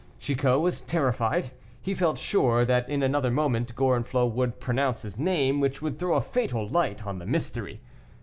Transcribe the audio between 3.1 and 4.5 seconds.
moment Gorenflot